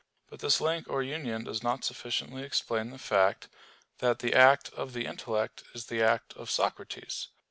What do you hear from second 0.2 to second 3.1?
But this link or union does not sufficiently explain the